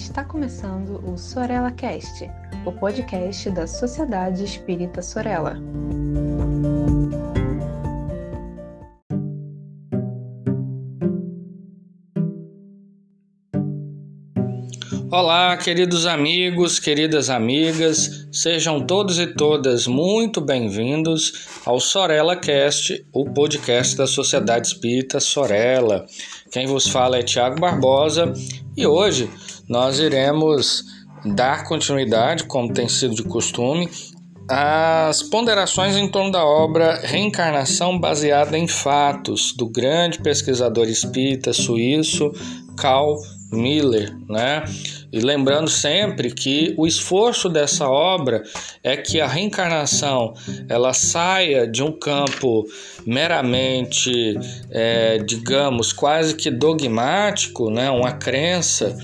[0.00, 2.28] Está começando o Sorella Cast,
[2.64, 5.58] o podcast da Sociedade Espírita Sorella.
[15.12, 23.28] Olá, queridos amigos, queridas amigas, sejam todos e todas muito bem-vindos ao Sorella Cast, o
[23.28, 26.06] podcast da Sociedade Espírita Sorella.
[26.50, 28.32] Quem vos fala é Tiago Barbosa
[28.76, 29.30] e hoje
[29.68, 30.84] nós iremos
[31.24, 33.88] dar continuidade, como tem sido de costume,
[34.48, 42.32] às ponderações em torno da obra Reencarnação Baseada em Fatos, do grande pesquisador espírita suíço
[42.76, 43.16] Carl
[43.52, 44.64] Miller, né?
[45.12, 48.42] E lembrando sempre que o esforço dessa obra
[48.82, 50.34] é que a reencarnação
[50.68, 52.64] ela saia de um campo
[53.04, 54.38] meramente,
[54.70, 57.90] é, digamos, quase que dogmático, né?
[57.90, 58.96] Uma crença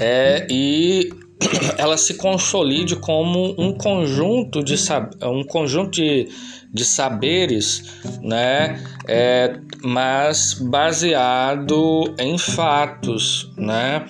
[0.00, 1.10] é, e
[1.76, 4.76] ela se consolide como um conjunto de,
[5.22, 6.28] um conjunto de,
[6.72, 7.82] de saberes,
[8.22, 8.82] né?
[9.06, 14.06] É, mas baseado em fatos, né?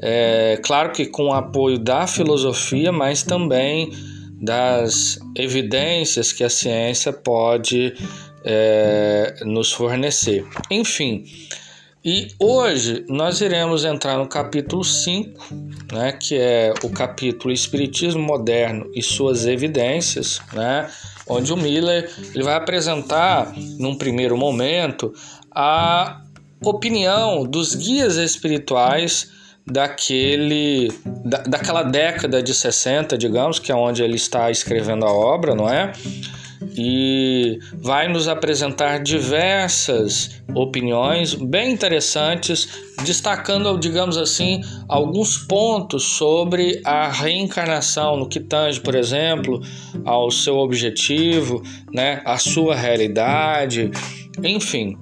[0.00, 3.90] É, claro que com o apoio da filosofia, mas também
[4.40, 7.94] das evidências que a ciência pode
[8.44, 10.46] é, nos fornecer.
[10.70, 11.24] Enfim,
[12.04, 15.54] e hoje nós iremos entrar no capítulo 5,
[15.92, 20.88] né, que é o capítulo Espiritismo Moderno e suas evidências, né,
[21.28, 25.12] onde o Miller ele vai apresentar, num primeiro momento,
[25.50, 26.22] a
[26.62, 29.32] opinião dos guias espirituais
[29.70, 30.88] daquele
[31.24, 35.68] da, daquela década de 60, digamos, que é onde ele está escrevendo a obra, não
[35.68, 35.92] é?
[36.76, 42.68] e vai nos apresentar diversas opiniões bem interessantes,
[43.04, 49.60] destacando, digamos assim, alguns pontos sobre a reencarnação, no que tange, por exemplo,
[50.04, 51.62] ao seu objetivo,
[51.92, 53.90] né, a sua realidade,
[54.42, 54.96] enfim.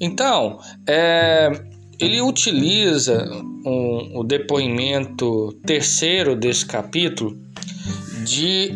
[0.00, 1.50] Então, é,
[2.00, 3.28] ele utiliza
[3.64, 7.36] um, o depoimento terceiro desse capítulo
[8.24, 8.74] de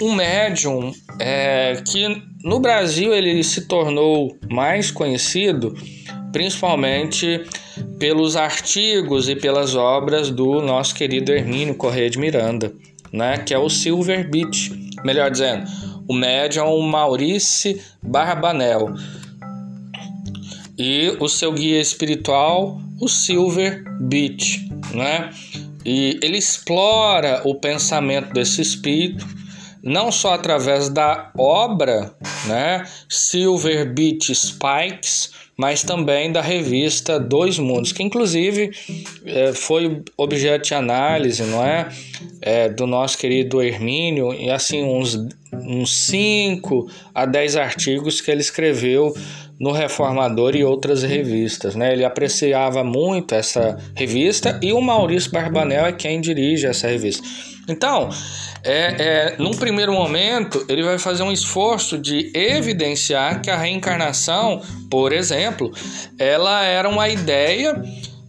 [0.00, 5.74] um médium é, que no Brasil ele se tornou mais conhecido
[6.32, 7.44] principalmente
[7.98, 12.72] pelos artigos e pelas obras do nosso querido Hermínio Correia de Miranda,
[13.12, 14.70] né, que é o Silver Beach,
[15.02, 15.64] melhor dizendo,
[16.06, 18.94] o médium Maurice Barbanel
[20.78, 25.30] e o seu guia espiritual, o Silver Beach, né?
[25.84, 29.26] E ele explora o pensamento desse espírito
[29.86, 32.12] não só através da obra,
[32.44, 38.72] né, Silver Beach Spikes, mas também da revista Dois Mundos, que inclusive
[39.24, 41.88] é, foi objeto de análise, não é,
[42.42, 45.14] é do nosso querido Hermínio, e assim uns
[45.52, 49.14] uns 5 a 10 artigos que ele escreveu
[49.58, 51.74] no Reformador e outras revistas.
[51.74, 51.92] Né?
[51.92, 57.26] Ele apreciava muito essa revista e o Maurício Barbanel é quem dirige essa revista.
[57.68, 58.08] Então,
[58.62, 64.62] é, é, num primeiro momento, ele vai fazer um esforço de evidenciar que a reencarnação,
[64.90, 65.72] por exemplo,
[66.18, 67.82] ela era uma ideia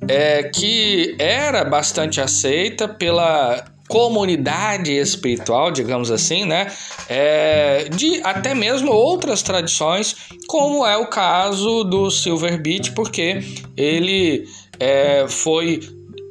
[0.08, 6.68] é, que era bastante aceita pela comunidade espiritual, digamos assim, né?
[7.08, 10.16] É, de até mesmo outras tradições,
[10.48, 13.42] como é o caso do Silver Beach, porque
[13.76, 14.46] ele
[14.80, 15.80] é, foi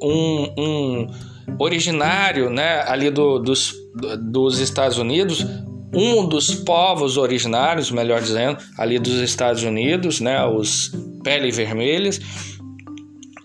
[0.02, 1.06] um, um,
[1.58, 2.82] originário, né?
[2.86, 3.74] Ali do, dos,
[4.20, 5.44] dos Estados Unidos,
[5.94, 10.44] um dos povos originários, melhor dizendo, ali dos Estados Unidos, né?
[10.44, 10.92] Os
[11.24, 12.20] pele vermelhas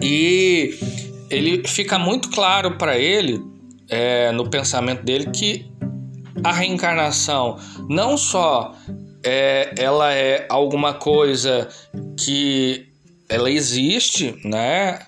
[0.01, 0.77] e
[1.29, 3.39] ele fica muito claro para ele
[3.91, 5.69] é, no pensamento dele que
[6.43, 7.59] a reencarnação
[7.89, 8.73] não só
[9.23, 11.67] é, ela é alguma coisa
[12.17, 12.87] que
[13.29, 14.99] ela existe, né?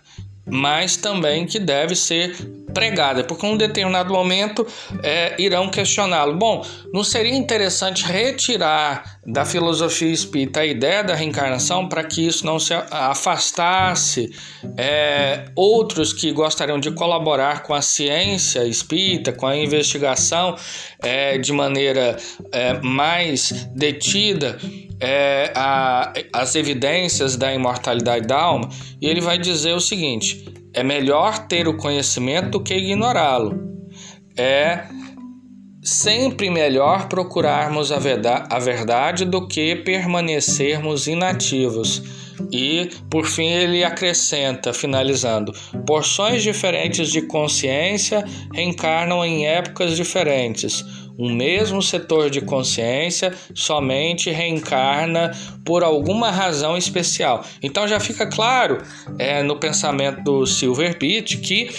[0.46, 2.36] Mas também que deve ser
[2.74, 4.68] pregada, porque em um determinado momento
[5.02, 6.36] é, irão questioná-lo.
[6.36, 12.46] Bom, não seria interessante retirar da filosofia espírita a ideia da reencarnação para que isso
[12.46, 14.30] não se afastasse
[14.78, 20.58] é, outros que gostariam de colaborar com a ciência espírita, com a investigação
[21.02, 22.18] é, de maneira
[22.52, 24.58] é, mais detida
[25.00, 28.70] é, a, as evidências da imortalidade da alma,
[29.02, 33.72] e ele vai dizer o seguinte: é melhor ter o conhecimento do que ignorá-lo.
[34.36, 34.86] É
[35.84, 42.02] sempre melhor procurarmos a verdade, a verdade do que permanecermos inativos.
[42.52, 45.54] E, por fim, ele acrescenta, finalizando:
[45.86, 50.84] porções diferentes de consciência reencarnam em épocas diferentes.
[51.18, 55.32] Um mesmo setor de consciência somente reencarna
[55.64, 57.46] por alguma razão especial.
[57.62, 58.80] Então já fica claro
[59.20, 61.70] é, no pensamento do Silver Beat que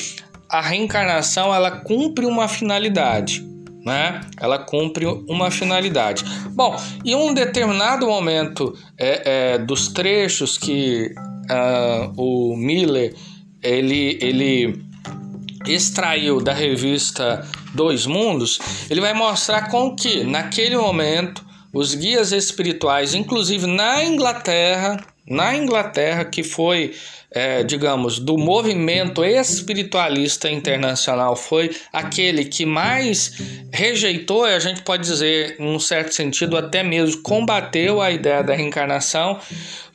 [0.49, 3.54] a reencarnação ela cumpre uma finalidade
[3.85, 4.21] né?
[4.41, 6.25] Ela cumpre uma finalidade.
[6.51, 11.15] Bom, em um determinado momento é, é, dos trechos que
[11.51, 13.15] uh, o Miller
[13.63, 14.85] ele, ele
[15.67, 18.59] extraiu da revista Dois Mundos,
[18.89, 24.97] ele vai mostrar com que naquele momento os guias espirituais, inclusive na Inglaterra,
[25.29, 26.95] na Inglaterra que foi
[27.35, 33.33] é, digamos, do movimento espiritualista internacional foi aquele que mais
[33.73, 38.55] rejeitou, a gente pode dizer, em um certo sentido, até mesmo combateu a ideia da
[38.55, 39.41] reencarnação,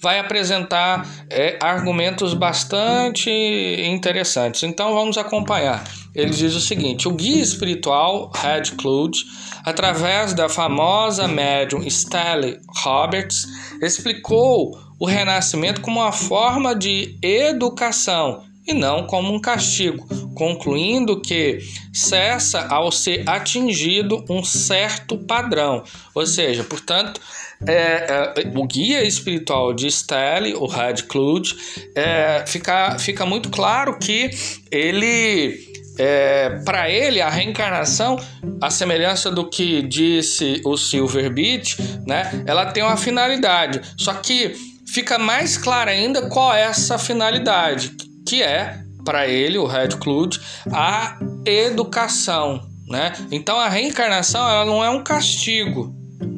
[0.02, 4.64] vai apresentar é, argumentos bastante interessantes.
[4.64, 5.84] Então vamos acompanhar.
[6.14, 9.20] Ele diz o seguinte: o guia espiritual Red Clude,
[9.64, 13.46] através da famosa médium Stanley Roberts,
[13.82, 21.60] explicou o renascimento como uma forma de educação e não como um castigo, concluindo que
[21.92, 25.84] cessa ao ser atingido um certo padrão.
[26.14, 27.20] Ou seja, portanto,
[27.68, 31.56] é, é, o guia espiritual de Stanley, o Radcliffe,
[31.96, 34.30] é, fica, fica muito claro que
[34.72, 35.68] ele
[35.98, 38.18] é, para ele a reencarnação,
[38.62, 41.76] a semelhança do que disse o Silver Beach,
[42.08, 43.82] né, ela tem uma finalidade.
[43.98, 44.56] Só que
[44.94, 47.92] fica mais claro ainda qual é essa finalidade,
[48.28, 50.40] que é, para ele, o Red Clude,
[50.72, 52.62] a educação.
[52.88, 53.14] Né?
[53.32, 55.94] Então a reencarnação ela não é um castigo,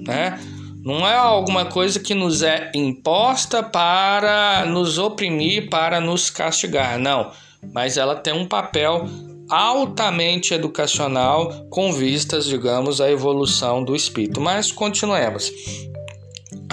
[0.06, 0.38] né?
[0.84, 7.32] não é alguma coisa que nos é imposta para nos oprimir, para nos castigar, não.
[7.74, 9.08] Mas ela tem um papel
[9.50, 14.42] altamente educacional com vistas, digamos, à evolução do espírito.
[14.42, 15.52] Mas continuemos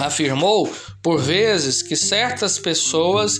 [0.05, 3.39] afirmou por vezes que certas pessoas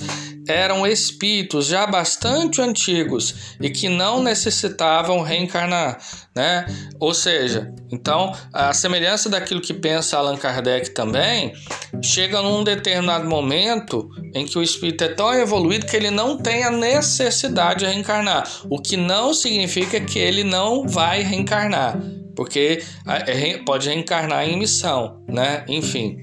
[0.52, 6.00] eram espíritos já bastante antigos e que não necessitavam reencarnar,
[6.36, 6.66] né?
[7.00, 11.54] Ou seja, então a semelhança daquilo que pensa Allan Kardec também
[12.02, 16.64] chega num determinado momento em que o espírito é tão evoluído que ele não tem
[16.64, 21.98] a necessidade de reencarnar, o que não significa que ele não vai reencarnar
[22.40, 25.66] porque é, pode reencarnar em missão, né?
[25.68, 26.22] Enfim,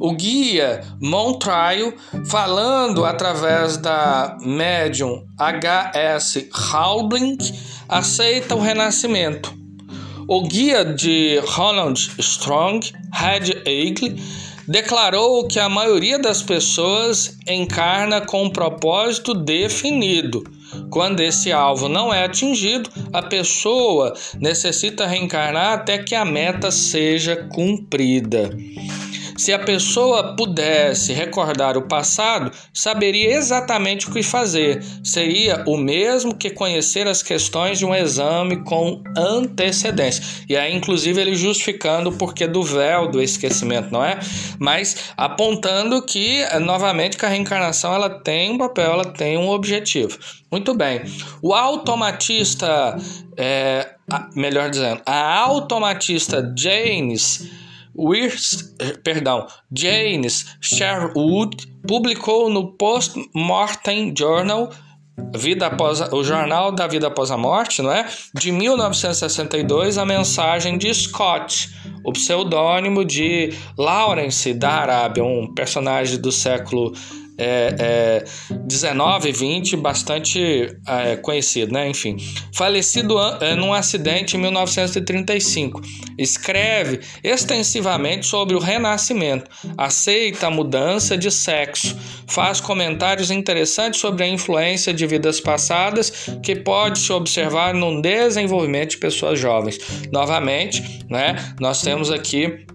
[0.00, 1.94] o guia Montraio,
[2.26, 6.48] falando através da médium H.S.
[6.72, 7.38] Howling,
[7.88, 9.52] aceita o renascimento.
[10.28, 14.16] O guia de Ronald Strong, Red Eagle,
[14.66, 20.44] declarou que a maioria das pessoas encarna com um propósito definido
[20.90, 27.36] quando esse alvo não é atingido, a pessoa necessita reencarnar até que a meta seja
[27.36, 28.50] cumprida.
[29.36, 34.82] Se a pessoa pudesse recordar o passado, saberia exatamente o que fazer.
[35.02, 40.24] Seria o mesmo que conhecer as questões de um exame com antecedência.
[40.48, 44.18] E aí, inclusive, ele justificando o porquê do véu do esquecimento, não é?
[44.58, 50.18] Mas apontando que, novamente, que a reencarnação ela tem um papel, ela tem um objetivo.
[50.50, 51.02] Muito bem.
[51.40, 52.96] O automatista,
[53.36, 53.94] é,
[54.34, 57.50] melhor dizendo, a automatista James
[57.96, 59.46] Wirst, perdão,
[59.76, 64.70] James Sherwood publicou no Post-Mortem Journal
[65.36, 68.06] Vida após a, o Jornal da Vida Após a Morte, não é?
[68.34, 71.68] De 1962, a mensagem de Scott,
[72.04, 76.92] o pseudônimo de Lawrence da Arábia, um personagem do século
[77.38, 81.88] é, é, 19 20, bastante é, conhecido, né?
[81.88, 82.16] Enfim,
[82.54, 85.80] falecido é, num acidente em 1935.
[86.18, 91.96] Escreve extensivamente sobre o renascimento, aceita a mudança de sexo,
[92.28, 98.90] faz comentários interessantes sobre a influência de vidas passadas que pode se observar no desenvolvimento
[98.90, 99.78] de pessoas jovens.
[100.12, 101.54] Novamente, né?
[101.60, 102.66] Nós temos aqui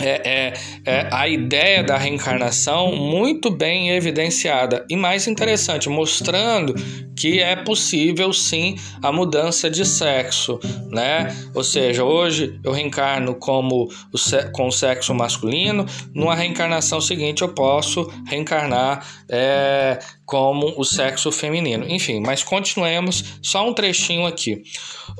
[0.00, 0.52] é, é,
[0.84, 4.84] é, a ideia da reencarnação muito bem evidenciada.
[4.88, 6.74] E mais interessante, mostrando
[7.20, 10.58] que é possível sim a mudança de sexo,
[10.88, 11.36] né?
[11.54, 15.84] Ou seja, hoje eu reencarno como o com o sexo masculino,
[16.14, 21.84] numa reencarnação seguinte eu posso reencarnar é, como o sexo feminino.
[21.88, 24.62] Enfim, mas continuemos só um trechinho aqui.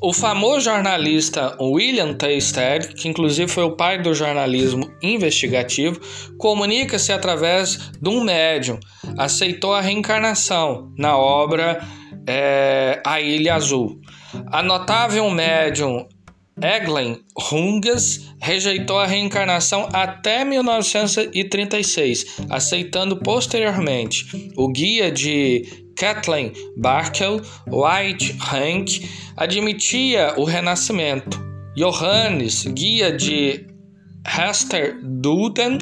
[0.01, 2.41] O famoso jornalista William T.
[2.41, 6.01] Stead, que inclusive foi o pai do jornalismo investigativo,
[6.39, 8.79] comunica-se através de um médium.
[9.17, 11.81] Aceitou a reencarnação na obra
[12.27, 14.01] é, A Ilha Azul.
[14.47, 16.07] A notável médium
[16.63, 24.53] Eglen Rungas rejeitou a reencarnação até 1936, aceitando posteriormente.
[24.57, 25.65] O guia de
[25.97, 31.41] Kathleen Barkel, White Hank, admitia o renascimento.
[31.75, 33.67] Johannes, guia de
[34.27, 35.79] Hester Duden,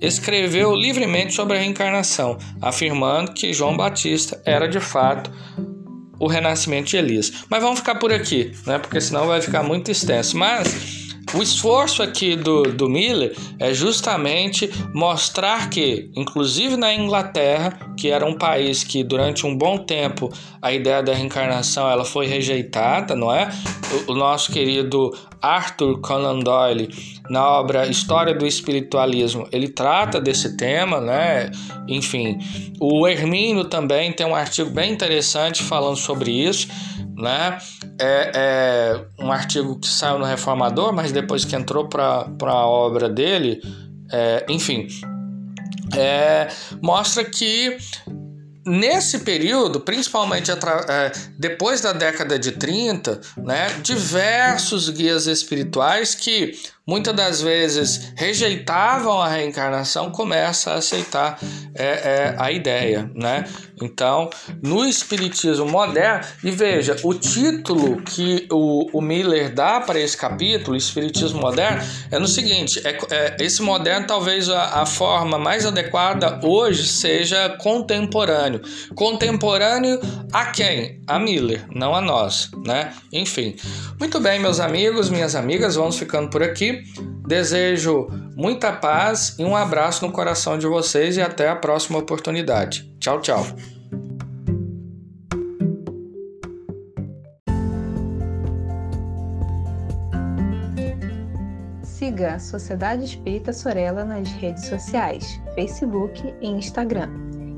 [0.00, 5.30] escreveu livremente sobre a reencarnação, afirmando que João Batista era de fato
[6.18, 7.32] o renascimento de Elias.
[7.48, 8.78] Mas vamos ficar por aqui, né?
[8.78, 10.36] Porque senão vai ficar muito extenso.
[10.36, 18.08] Mas o esforço aqui do, do Miller é justamente mostrar que, inclusive na Inglaterra, que
[18.08, 23.14] era um país que durante um bom tempo a ideia da reencarnação ela foi rejeitada,
[23.14, 23.48] não é?
[24.06, 26.88] O, nosso querido Arthur Conan Doyle,
[27.30, 31.50] na obra História do Espiritualismo, ele trata desse tema, né?
[31.86, 32.38] Enfim,
[32.80, 36.68] o Hermínio também tem um artigo bem interessante falando sobre isso
[37.18, 37.58] né?
[38.00, 43.08] É, é, um artigo que saiu no Reformador, mas depois que entrou para a obra
[43.08, 43.60] dele,
[44.12, 44.86] é, enfim,
[45.96, 46.48] é,
[46.80, 47.76] mostra que
[48.68, 56.52] nesse período, principalmente é, depois da década de 30, né, diversos guias espirituais que
[56.86, 61.38] muitas das vezes rejeitavam a reencarnação começam a aceitar
[61.74, 63.44] é, é, a ideia, né?
[63.82, 64.30] Então,
[64.62, 70.76] no espiritismo moderno, e veja, o título que o, o Miller dá para esse capítulo,
[70.76, 76.40] Espiritismo Moderno, é no seguinte: é, é esse moderno talvez a, a, forma mais adequada
[76.42, 78.60] hoje seja contemporâneo.
[78.94, 80.00] Contemporâneo
[80.32, 81.00] a quem?
[81.06, 82.92] A Miller, não a nós, né?
[83.12, 83.56] Enfim.
[83.98, 86.84] Muito bem, meus amigos, minhas amigas, vamos ficando por aqui.
[87.28, 92.90] Desejo muita paz e um abraço no coração de vocês e até a próxima oportunidade.
[92.98, 93.44] Tchau, tchau.
[101.82, 107.10] Siga a Sociedade Espírita Sorella nas redes sociais, Facebook e Instagram.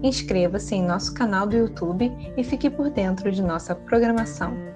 [0.03, 4.70] Inscreva-se em nosso canal do YouTube e fique por dentro de nossa programação.